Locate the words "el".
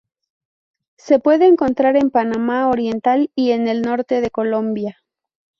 3.67-3.83